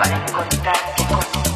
para 0.00 0.16
encontrarte 0.16 1.04
conmigo. 1.04 1.49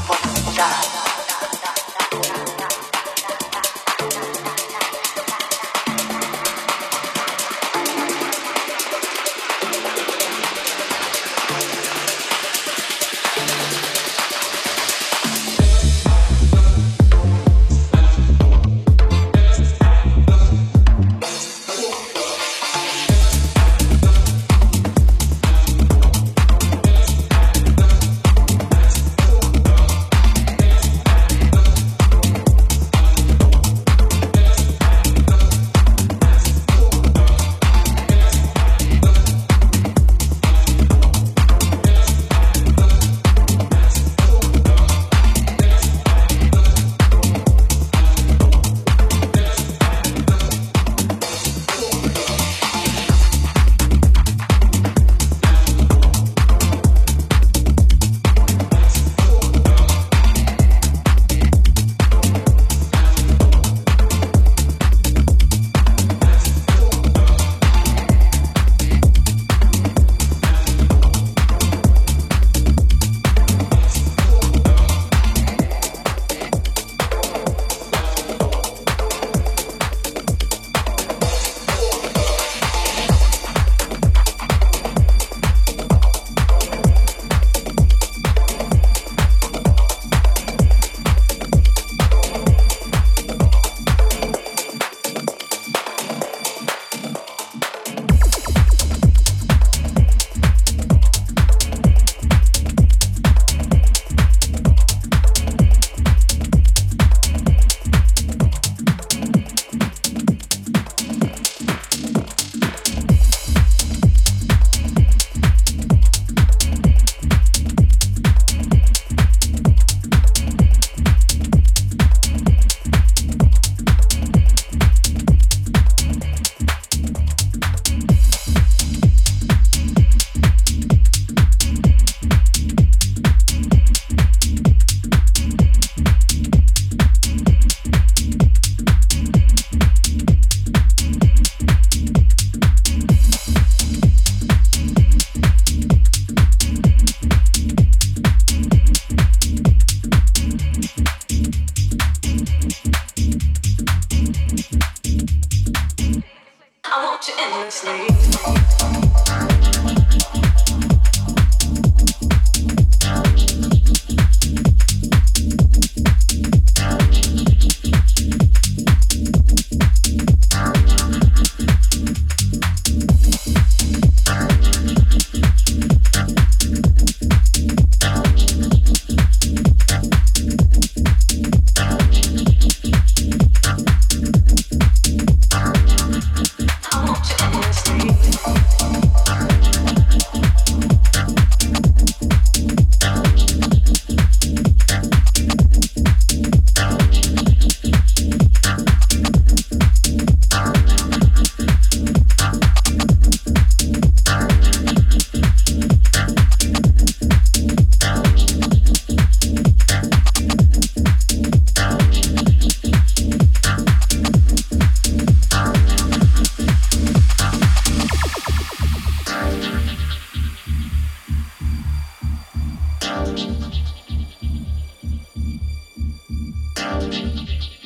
around 226.94 227.10
me. 227.10 227.83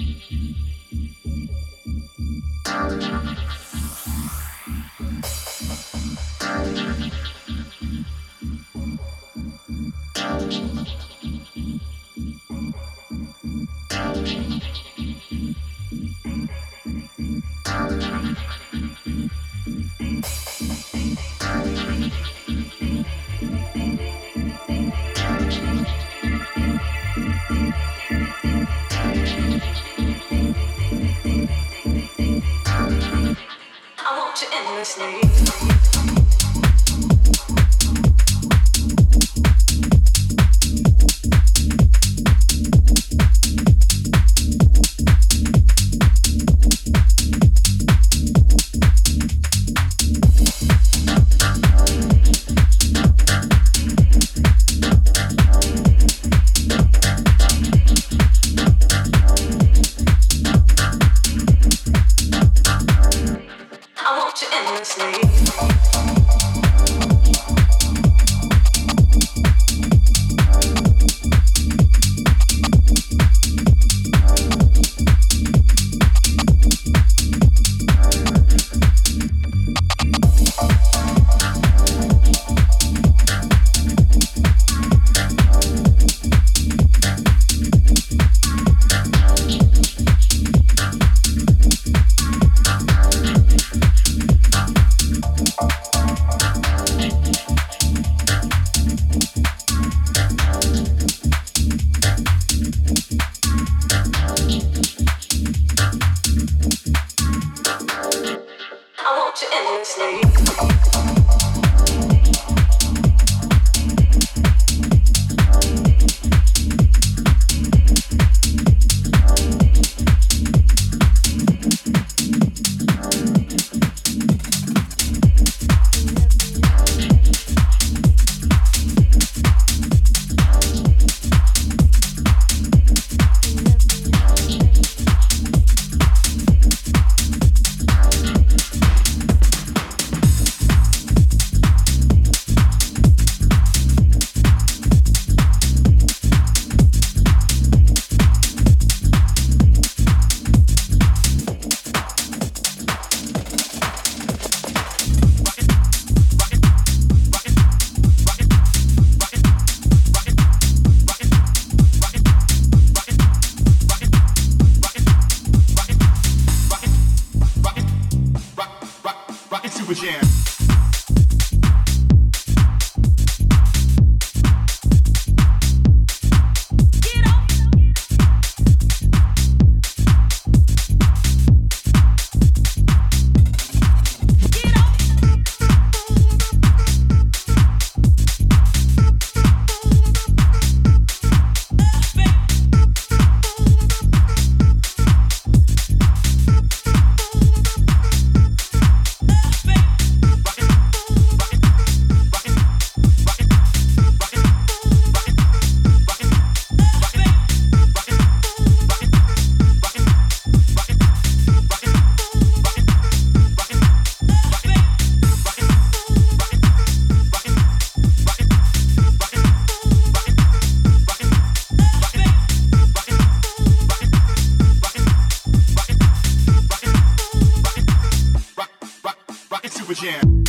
Super 229.89 230.03
Jam. 230.03 230.45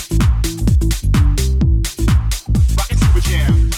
Rockin' 2.75 2.97
Super 2.97 3.19
Jam. 3.21 3.69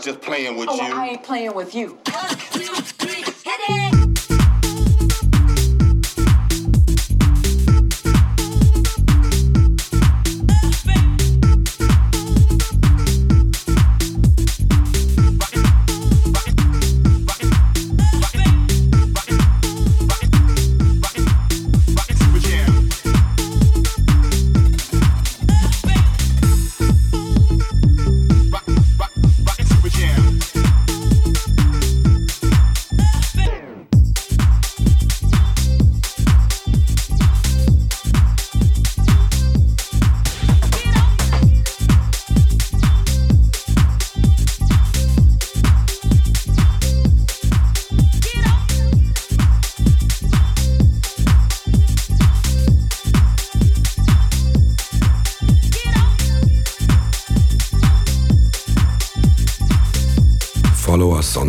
Just 0.00 0.20
playing 0.22 0.56
with 0.56 0.68
oh, 0.70 0.76
you. 0.76 0.94
I 0.94 1.08
ain't 1.08 1.22
playing 1.24 1.54
with 1.54 1.74
you. 1.74 1.98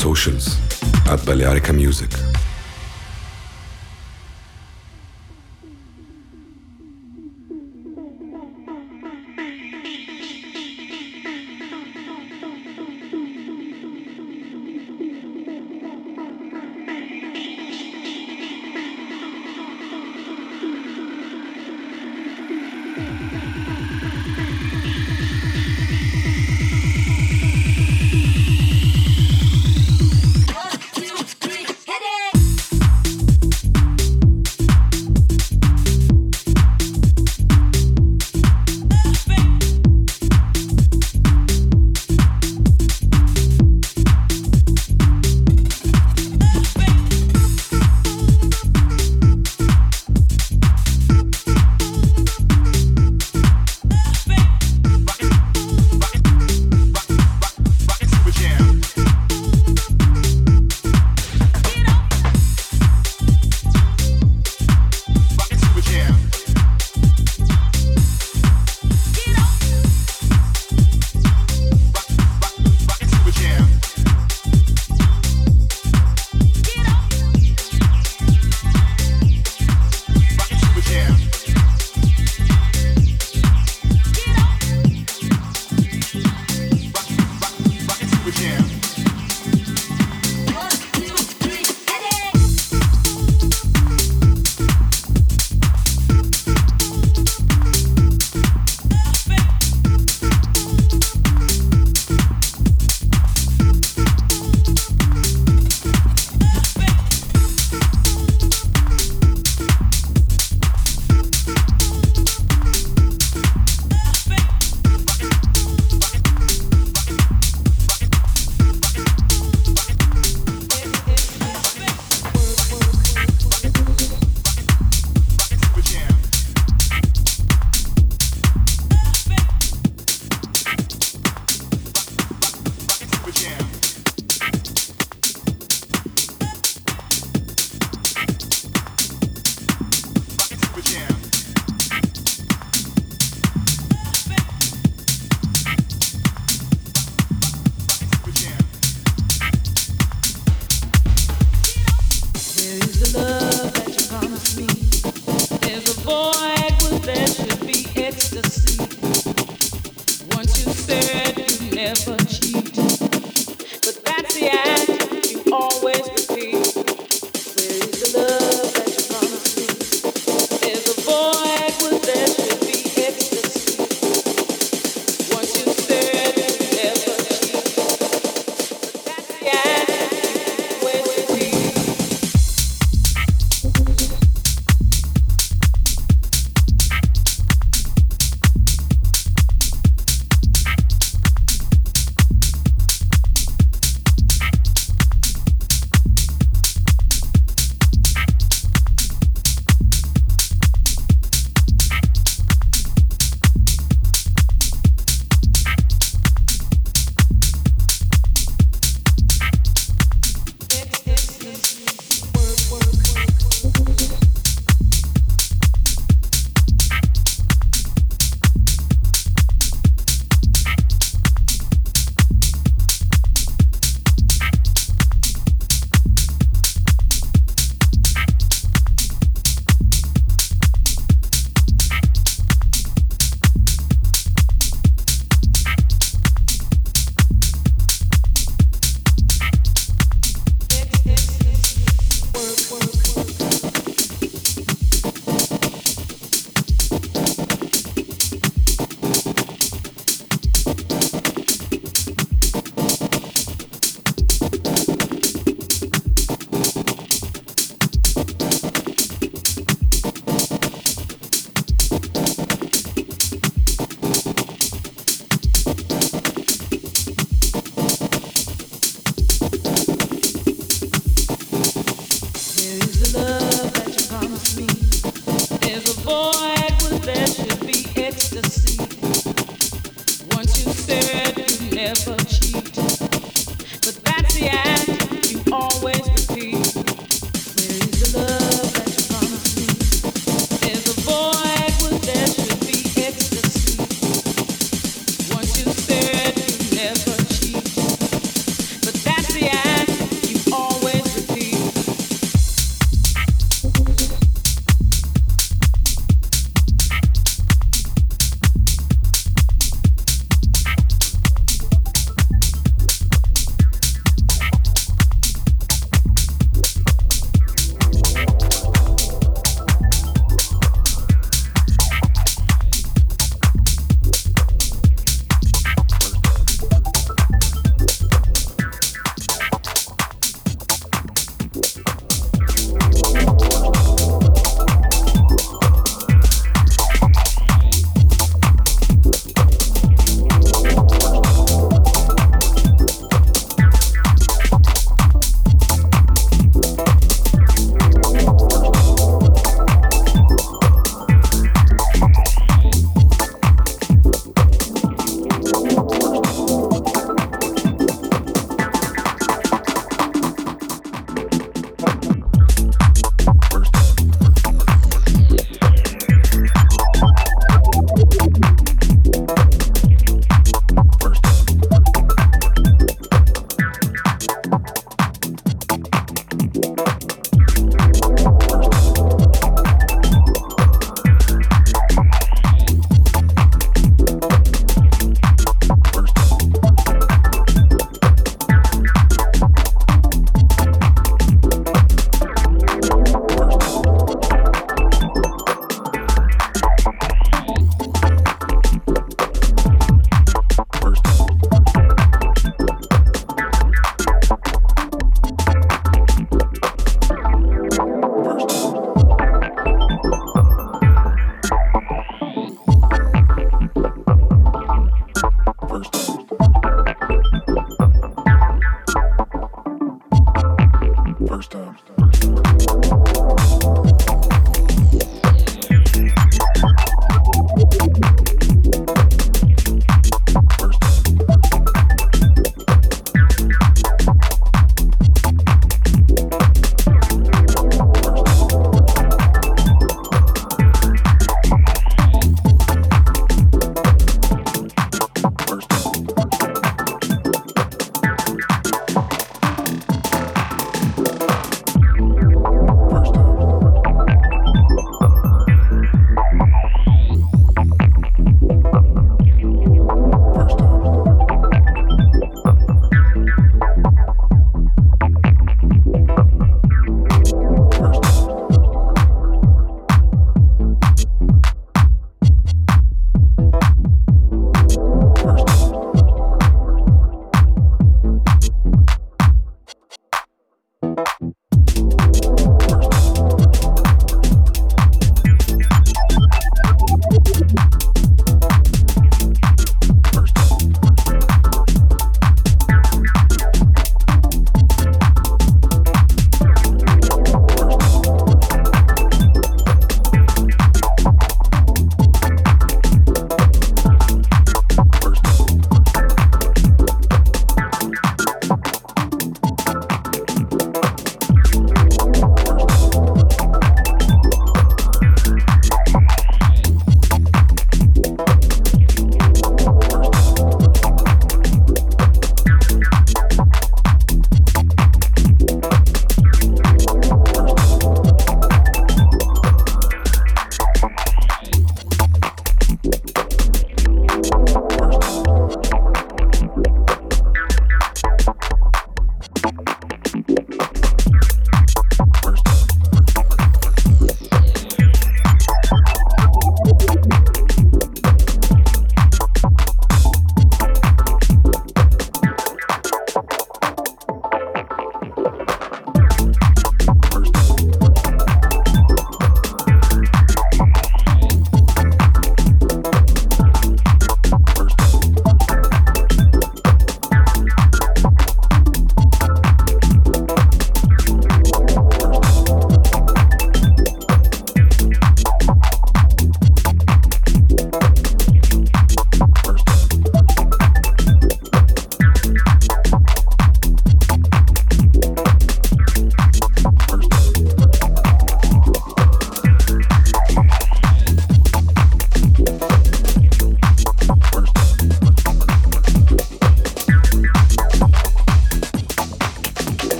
Socials 0.00 0.56
at 1.10 1.20
Balearica 1.26 1.74
Music. 1.74 2.19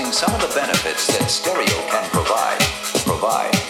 Discussing 0.00 0.12
some 0.12 0.34
of 0.34 0.40
the 0.40 0.54
benefits 0.54 1.06
that 1.08 1.28
stereo 1.28 1.66
can 1.90 2.08
provide. 2.10 2.58
Provide. 3.04 3.69